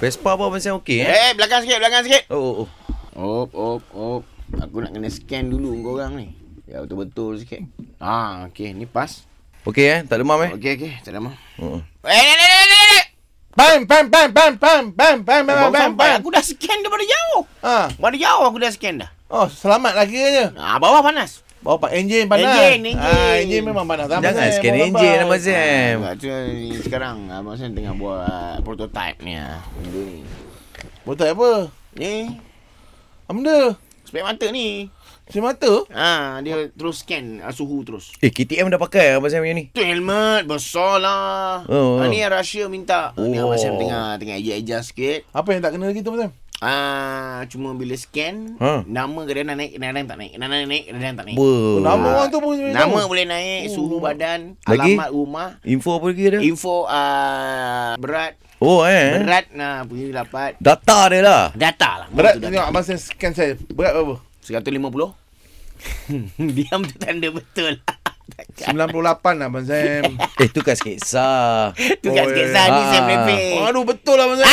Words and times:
Vespa 0.00 0.32
apa 0.32 0.56
Sam 0.64 0.80
okey 0.80 1.04
eh? 1.04 1.12
Eh, 1.12 1.30
belakang 1.36 1.60
sikit, 1.60 1.76
belakang 1.76 2.08
sikit. 2.08 2.24
Oh, 2.32 2.40
oh, 2.40 2.54
oh. 2.64 2.68
Op, 3.44 3.52
op, 3.52 3.82
op. 3.92 4.22
Aku 4.56 4.80
nak 4.80 4.96
kena 4.96 5.12
scan 5.12 5.52
dulu 5.52 5.76
kau 5.84 6.00
orang 6.00 6.16
ni. 6.16 6.26
Ya, 6.64 6.80
betul-betul 6.80 7.36
sikit. 7.36 7.68
Ah, 8.00 8.48
okey, 8.48 8.72
ni 8.72 8.88
pas. 8.88 9.28
Okey 9.68 9.84
eh? 9.84 10.00
Tak 10.08 10.24
demam 10.24 10.40
eh? 10.40 10.56
Okey, 10.56 10.72
okey, 10.80 10.92
tak 11.04 11.12
ada 11.12 11.20
mah. 11.20 11.36
Oh. 11.60 11.84
Eh, 12.08 12.16
ni, 12.16 12.32
ni, 12.32 12.46
ni, 12.48 12.64
ni, 12.64 12.78
ni. 12.96 13.00
Pam, 13.52 13.84
pam, 13.84 14.04
pam, 14.08 14.28
pam, 14.32 14.52
pam, 14.56 14.82
pam, 14.96 15.16
pam, 15.20 15.40
pam, 15.44 15.44
Baru 15.44 15.68
pam, 15.68 15.92
sampai. 15.92 16.16
pam. 16.16 16.18
Aku 16.24 16.28
dah 16.32 16.44
scan 16.48 16.78
daripada 16.80 17.04
jauh. 17.04 17.40
Ha. 17.60 17.76
Daripada 17.92 18.16
jauh 18.16 18.44
aku 18.48 18.56
dah 18.56 18.72
scan 18.72 18.94
dah. 19.04 19.10
Oh, 19.28 19.52
selamat 19.52 19.92
lagi 20.00 20.16
je. 20.16 20.44
Ah, 20.56 20.80
bawah 20.80 21.04
panas. 21.04 21.44
Bawa 21.60 21.76
pak 21.76 21.92
enjin 21.92 22.24
panas. 22.24 22.56
Enjin, 22.72 22.80
enjin. 22.82 22.96
Ah, 22.96 23.36
enjin 23.36 23.60
memang 23.60 23.84
panas. 23.84 24.08
Sama 24.08 24.24
Jangan 24.24 24.40
saya, 24.40 24.52
scan 24.56 24.74
enjin 24.74 25.12
Sam. 25.20 25.96
Sebab 26.00 26.12
tu 26.16 26.26
ni 26.26 26.72
sekarang 26.80 27.16
Abang 27.28 27.54
Sam 27.54 27.76
tengah 27.76 27.92
buat 27.92 28.64
prototype 28.64 29.20
ni 29.20 29.36
ah. 29.36 29.60
Benda 29.76 30.00
ni. 30.00 30.20
Betul 31.04 31.28
apa? 31.30 31.50
Ni, 31.92 32.32
Apa 33.26 33.32
benda? 33.34 33.58
spek 34.02 34.24
mata 34.24 34.46
ni. 34.48 34.88
Si 35.30 35.38
mata? 35.38 35.86
Ah, 35.92 36.40
dia 36.40 36.66
terus 36.72 37.04
scan 37.04 37.38
ah, 37.38 37.52
suhu 37.52 37.84
terus. 37.84 38.10
Eh, 38.18 38.32
KTM 38.32 38.66
dah 38.66 38.80
pakai 38.80 39.14
Abang 39.14 39.28
Sam 39.28 39.44
punya 39.44 39.54
ni. 39.54 39.68
Tu 39.70 39.84
helmet 39.84 40.48
besar 40.48 40.96
lah. 40.96 41.62
Oh, 41.68 42.00
Ah, 42.00 42.02
oh. 42.02 42.08
ni 42.08 42.18
yang 42.18 42.32
Russia 42.32 42.66
minta. 42.66 43.12
Oh. 43.14 43.28
Ni 43.28 43.36
Oh. 43.36 43.46
Abang 43.46 43.60
Sam 43.60 43.76
tengah 43.76 44.16
tengah 44.16 44.34
adjust 44.34 44.90
sikit. 44.90 45.28
Apa 45.30 45.52
yang 45.52 45.60
tak 45.60 45.76
kena 45.76 45.86
lagi 45.86 46.00
tu, 46.00 46.08
Abang 46.08 46.24
Sam? 46.24 46.32
Ah, 46.60 47.40
cuma 47.46 47.72
bila 47.72 47.96
scan, 47.96 48.54
Ha. 48.56 48.84
nama 48.84 49.20
kadang-kadang 49.22 49.56
naik, 49.56 49.72
kadang-kadang 49.74 50.06
tak 50.06 50.16
naik. 50.18 50.32
Kadang-kadang 50.34 50.68
naik, 50.68 50.84
kadang-kadang 50.84 51.16
tak 51.16 51.24
naik. 51.24 51.36
Ber. 51.36 51.76
Nama 51.80 52.06
orang 52.10 52.28
tu 52.28 52.38
pun 52.38 52.52
boleh 52.52 52.68
Nama 52.70 52.84
tahu. 52.94 53.08
boleh 53.08 53.26
naik, 53.26 53.62
suhu 53.70 53.88
Oh. 53.90 53.98
badan, 53.98 54.40
Lagi? 54.60 54.76
alamat 54.92 55.08
rumah, 55.10 55.48
Info 55.64 55.90
apa 55.90 56.06
lagi 56.06 56.24
ada? 56.26 56.38
info 56.38 56.74
uh, 56.84 57.96
berat, 57.96 58.32
Oh 58.58 58.84
eh. 58.84 59.16
berat 59.18 59.48
nah 59.50 59.80
punya 59.82 60.12
dapat. 60.14 60.52
Data 60.58 61.08
dia 61.08 61.20
lah. 61.20 61.44
Data 61.54 61.90
lah. 61.96 62.08
Berat 62.10 62.36
tengok 62.38 62.60
Abang 62.62 62.84
Sam 62.84 63.00
scan 63.00 63.32
saya. 63.32 63.56
Berat 63.66 63.96
berapa? 63.96 64.20
150. 64.44 65.16
Diam 66.60 66.80
tu 66.82 66.94
tanda 66.94 67.28
betul. 67.30 67.80
98 68.60 68.92
lah 69.34 69.48
Abang 69.48 69.64
Sam. 69.64 70.12
Eh, 70.36 70.46
tu 70.46 70.60
kat 70.60 70.76
sketsa. 70.76 71.72
tu 72.04 72.08
kat 72.10 72.20
Oh, 72.20 72.28
sketsa 72.28 72.60
eh. 72.60 72.68
ni 72.68 72.76
Ah. 72.76 72.86
saya 72.86 73.00
merepek. 73.00 73.52
Aduh, 73.64 73.84
betul 73.86 74.14
lah 74.14 74.28
Abang 74.28 74.38
Sam. 74.38 74.48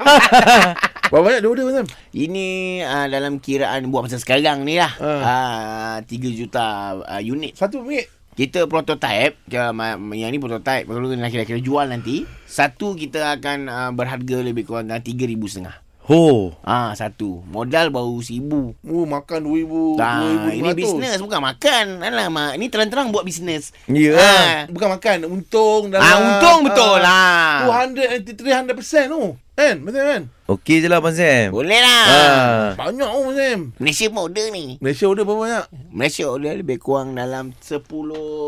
Berapa 1.10 1.26
banyak 1.26 1.40
dia 1.42 1.50
order 1.50 1.66
Sam? 1.74 1.86
Ini 2.14 2.46
uh, 2.86 3.06
dalam 3.10 3.42
kiraan 3.42 3.90
buat 3.90 4.06
masa 4.06 4.22
sekarang 4.22 4.62
ni 4.62 4.78
lah. 4.78 4.94
Ah. 5.02 5.98
Uh, 6.00 6.06
3 6.06 6.38
juta 6.38 6.66
uh, 7.02 7.22
unit. 7.22 7.58
Satu 7.58 7.82
minit. 7.82 8.06
Kita 8.30 8.70
prototype 8.70 9.42
ya, 9.50 9.74
Yang 10.14 10.30
ni 10.30 10.38
prototype 10.38 10.86
Kalau 10.86 11.02
nak 11.12 11.34
kira-kira 11.34 11.58
jual 11.58 11.82
nanti 11.90 12.24
Satu 12.46 12.94
kita 12.94 13.36
akan 13.36 13.66
uh, 13.66 13.90
Berharga 13.90 14.40
lebih 14.40 14.64
kurang 14.64 14.86
dalam 14.86 15.02
RM3,500 15.02 15.66
Ho. 16.08 16.54
Ah 16.62 16.94
satu 16.94 17.42
Modal 17.50 17.90
baru 17.90 18.22
RM1,000 18.22 18.86
Oh, 18.86 19.04
makan 19.04 19.38
2000. 19.44 19.98
Nah, 19.98 20.50
ini 20.50 20.72
2500. 20.72 20.78
bisnes 20.78 21.18
bukan 21.22 21.40
makan. 21.42 21.84
Alamak, 22.00 22.50
ini 22.58 22.66
terang-terang 22.66 23.14
buat 23.14 23.22
bisnes. 23.22 23.70
Ya. 23.86 24.18
Ah, 24.18 24.56
Bukan 24.66 24.88
makan, 24.90 25.16
untung 25.30 25.90
dalam. 25.90 26.02
ah 26.02 26.16
untung 26.18 26.66
betul 26.66 26.98
lah. 26.98 27.66
200 27.94 28.14
and 28.14 28.22
300% 28.26 29.06
tu. 29.06 29.22
Kan? 29.60 29.76
Betul 29.84 30.02
kan? 30.02 30.22
Okey 30.50 30.82
je 30.82 30.88
lah 30.88 30.98
Abang 30.98 31.14
Sam. 31.14 31.54
Boleh 31.54 31.78
lah. 31.78 32.04
Ah. 32.08 32.66
Banyak 32.74 33.06
tu 33.06 33.18
Abang 33.20 33.36
Sam. 33.36 33.60
Malaysia 33.76 34.08
pun 34.08 34.20
order 34.24 34.46
ni. 34.50 34.80
Malaysia 34.80 35.04
order 35.06 35.22
berapa 35.22 35.38
banyak? 35.38 35.64
Malaysia 35.92 36.24
order 36.26 36.52
lebih 36.56 36.80
kurang 36.80 37.12
dalam 37.12 37.52
10 37.54 37.86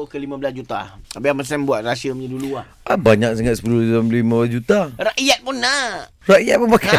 ke 0.08 0.16
15 0.16 0.56
juta. 0.56 0.98
Habis 1.12 1.28
Abang 1.30 1.46
Sam 1.46 1.62
buat 1.62 1.84
rahsia 1.84 2.10
punya 2.10 2.26
dulu 2.26 2.56
lah. 2.56 2.66
Ah, 2.82 2.98
banyak 2.98 3.36
sangat 3.36 3.60
10 3.60 4.02
5 4.02 4.10
juta. 4.48 4.90
Rakyat 4.96 5.38
pun 5.40 5.56
nak. 5.60 6.10
Rakyat 6.22 6.56
pun 6.56 6.68
pakai. 6.72 6.98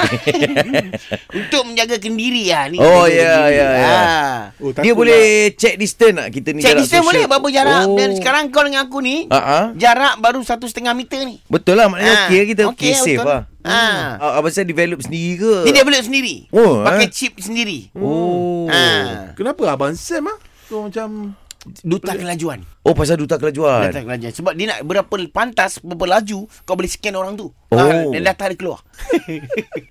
Untuk 1.41 1.61
menjaga 1.65 1.95
kendiri 1.97 2.47
lah 2.47 2.71
ni. 2.71 2.77
Oh, 2.79 3.03
ya, 3.03 3.51
ya, 3.51 3.67
ya. 3.75 3.89
Ah. 3.91 4.37
Oh, 4.59 4.71
Dia 4.71 4.93
boleh 4.93 5.51
check 5.55 5.75
distance 5.75 6.15
tak 6.15 6.27
kita 6.31 6.49
ni 6.51 6.59
Cek 6.61 6.69
jarak 6.69 6.79
distance 6.79 7.03
social? 7.03 7.09
boleh 7.11 7.23
berapa 7.27 7.47
jarak. 7.51 7.83
Oh. 7.87 7.97
Dan 7.99 8.09
sekarang 8.15 8.43
kau 8.51 8.63
dengan 8.63 8.87
aku 8.87 9.03
ni. 9.03 9.27
Ah. 9.27 9.75
Jarak 9.75 10.23
baru 10.23 10.39
satu 10.43 10.63
setengah 10.63 10.95
meter 10.95 11.27
ni. 11.27 11.43
Betul 11.49 11.75
lah 11.75 11.91
maknanya 11.91 12.13
Ah, 12.13 12.27
okey 12.27 12.55
kita 12.55 12.63
okey 12.71 12.91
okey, 12.91 12.93
safe 12.95 13.19
betul. 13.19 13.27
lah. 13.27 13.41
Ah. 13.63 14.19
Ah, 14.19 14.31
Abang 14.39 14.51
Sam 14.51 14.67
develop 14.67 14.99
sendiri 14.99 15.39
ke? 15.39 15.53
Dia 15.67 15.73
develop 15.83 16.03
sendiri. 16.03 16.35
Oh, 16.51 16.83
Pakai 16.83 17.07
eh? 17.07 17.11
chip 17.11 17.39
sendiri. 17.39 17.89
Oh. 17.95 18.67
Ah. 18.67 19.31
Kenapa 19.33 19.63
Abang 19.71 19.95
Sam 19.95 20.27
ah? 20.27 20.37
Tu 20.67 20.75
macam 20.75 21.35
Duta 21.79 22.11
kelajuan. 22.11 22.59
Oh 22.83 22.91
pasal 22.91 23.15
duta 23.15 23.39
kelajuan. 23.39 23.87
Data 23.87 24.03
kelajuan. 24.03 24.35
Sebab 24.35 24.51
dia 24.51 24.75
nak 24.75 24.79
berapa 24.83 25.15
pantas, 25.31 25.79
berapa 25.79 26.19
laju, 26.19 26.43
kau 26.67 26.75
boleh 26.75 26.91
scan 26.91 27.15
orang 27.15 27.39
tu. 27.39 27.47
Oh. 27.71 27.79
Ah, 27.83 28.05
dan 28.11 28.21
data 28.21 28.43
dia 28.51 28.57
keluar. 28.59 28.79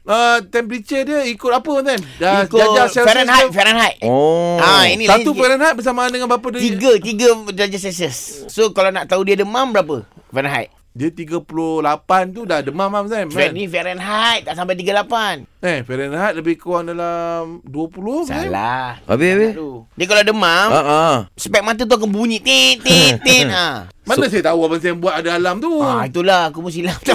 uh, 0.07 0.39
temperature 0.53 1.03
dia 1.03 1.25
ikut 1.27 1.51
apa? 1.51 1.73
Dah 2.21 2.45
Ikut 2.45 2.61
jajah 2.61 2.87
Celsius 2.93 3.07
Fahrenheit, 3.09 3.49
ke? 3.49 3.57
Fahrenheit. 3.57 3.97
Oh. 4.05 4.61
Ah, 4.61 4.85
ini 4.87 5.09
Satu 5.09 5.33
sikit. 5.33 5.41
Fahrenheit 5.41 5.75
bersamaan 5.75 6.11
dengan 6.13 6.29
berapa 6.29 6.47
dia? 6.53 6.61
Tiga, 6.61 6.93
tiga 7.01 7.29
darjah 7.51 7.81
Celsius. 7.81 8.19
So, 8.53 8.71
kalau 8.77 8.93
nak 8.93 9.09
tahu 9.09 9.25
dia 9.25 9.41
demam 9.41 9.73
berapa? 9.73 10.05
Fahrenheit. 10.29 10.69
Dia 10.93 11.09
38 11.09 12.37
tu 12.37 12.45
dah 12.45 12.61
demam 12.61 12.93
Abang 12.93 13.09
Sam. 13.09 13.33
Fahrenheit 13.33 13.49
Kan? 13.49 13.57
ni 13.57 13.65
Fahrenheit, 13.65 14.45
tak 14.45 14.61
sampai 14.61 14.77
38. 14.77 15.49
Eh, 15.65 15.81
Fahrenheit 15.89 16.37
lebih 16.37 16.61
kurang 16.61 16.93
dalam 16.93 17.65
20 17.65 17.97
Abang 17.97 18.29
Sam. 18.29 18.45
Salah. 18.53 19.01
Habis 19.09 19.29
habis. 19.33 19.53
Dia 19.97 20.05
kalau 20.05 20.21
demam, 20.29 20.69
ah. 20.69 21.19
spek 21.33 21.65
mata 21.65 21.89
tu 21.89 21.97
akan 21.97 22.13
bunyi. 22.13 22.45
Tit, 22.45 22.85
tit, 22.85 23.17
tit. 23.25 23.49
ha. 23.57 23.89
Mana 24.03 24.27
saya 24.27 24.43
tahu 24.43 24.67
Abang 24.67 24.77
Sam 24.77 24.99
buat 24.99 25.15
ada 25.15 25.39
alam 25.39 25.57
tu? 25.57 25.79
Ah, 25.79 26.03
itulah 26.03 26.51
aku 26.51 26.59
pun 26.59 26.69
silap. 26.69 26.99
Kau 27.07 27.15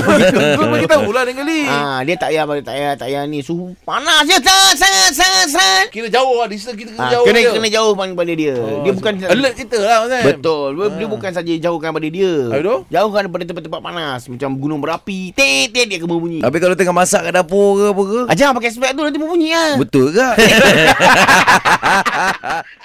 bagi 0.71 0.87
tahu 0.87 1.11
lah 1.11 1.27
dengan 1.27 1.43
kali. 1.43 1.67
Ah, 1.67 1.99
dia 1.99 2.15
tak 2.15 2.31
payah 2.31 2.43
tak 2.47 2.63
payah 2.69 2.91
tak 2.95 3.07
payah 3.07 3.21
ni 3.23 3.39
suhu 3.43 3.75
panas 3.83 4.23
je 4.23 4.35
sangat 4.39 4.73
sangat 4.73 5.11
sangat 5.11 5.45
sangat. 5.51 5.85
Kira 5.91 6.07
jauh 6.07 6.33
lah. 6.33 6.47
Distance 6.47 6.73
kita 6.73 6.89
kena 6.91 7.03
Ah, 7.03 7.11
jauh 7.11 7.23
kena 7.27 7.37
dia. 7.37 7.51
kena 7.51 7.67
jauh 7.67 7.91
daripada 7.91 8.31
dia. 8.31 8.55
Oh, 8.55 8.79
dia 8.81 8.91
bukan 8.95 9.11
Alert 9.19 9.53
kita 9.53 9.77
lah 9.77 9.97
Sam. 10.07 10.23
Betul. 10.31 10.67
Dia, 10.73 10.85
dia 10.95 11.07
bukan 11.11 11.29
saja 11.29 11.51
jauhkan 11.59 11.87
daripada 11.91 12.07
dia. 12.07 12.33
Aduh. 12.55 12.79
Jauhkan 12.87 13.21
daripada 13.27 13.43
tempat-tempat 13.45 13.81
panas 13.83 14.19
macam 14.25 14.49
gunung 14.55 14.79
berapi. 14.79 15.19
Tet 15.35 15.75
tet 15.75 15.85
dia 15.85 15.99
akan 15.99 16.07
berbunyi. 16.07 16.39
Habis 16.39 16.57
kalau 16.57 16.75
tengah 16.79 16.95
masak 16.95 17.21
kat 17.21 17.33
dapur 17.35 17.67
ke 17.75 17.85
apa 17.91 18.01
ke? 18.01 18.19
Ah, 18.31 18.35
jangan 18.39 18.53
pakai 18.55 18.71
spek 18.71 18.91
tu 18.95 19.01
nanti 19.03 19.19
berbunyi 19.19 19.49
ah. 19.51 19.75
Betul 19.75 20.15
ke? 20.15 20.23